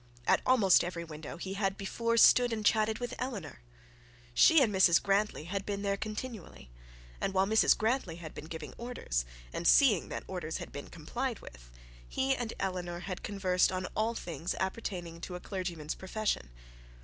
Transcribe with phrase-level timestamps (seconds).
[0.25, 3.61] At almost every window he had before stood and chatted with Eleanor.
[4.33, 6.71] She and Mrs Grantly had been there continually,
[7.21, 11.37] and while Mrs Grantly had been giving orders, and seeing that orders had been complied
[11.39, 11.69] with,
[12.09, 16.49] he and Eleanor had conversed on all things appertaining to a clergyman's profession.